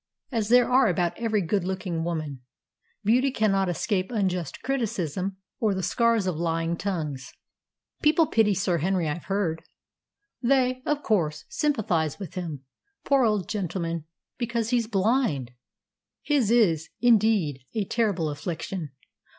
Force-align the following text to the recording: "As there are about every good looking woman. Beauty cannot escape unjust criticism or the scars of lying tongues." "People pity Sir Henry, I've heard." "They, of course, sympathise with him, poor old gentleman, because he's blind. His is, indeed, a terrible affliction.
"As 0.31 0.49
there 0.49 0.67
are 0.67 0.87
about 0.87 1.15
every 1.15 1.43
good 1.43 1.63
looking 1.63 2.03
woman. 2.03 2.39
Beauty 3.05 3.29
cannot 3.29 3.69
escape 3.69 4.11
unjust 4.11 4.63
criticism 4.63 5.37
or 5.59 5.75
the 5.75 5.83
scars 5.83 6.25
of 6.25 6.37
lying 6.37 6.75
tongues." 6.75 7.31
"People 8.01 8.25
pity 8.25 8.55
Sir 8.55 8.79
Henry, 8.79 9.07
I've 9.07 9.25
heard." 9.25 9.61
"They, 10.41 10.81
of 10.87 11.03
course, 11.03 11.45
sympathise 11.49 12.17
with 12.17 12.33
him, 12.33 12.63
poor 13.05 13.23
old 13.25 13.47
gentleman, 13.47 14.05
because 14.39 14.71
he's 14.71 14.87
blind. 14.87 15.51
His 16.23 16.49
is, 16.49 16.89
indeed, 16.99 17.63
a 17.75 17.85
terrible 17.85 18.31
affliction. 18.31 18.89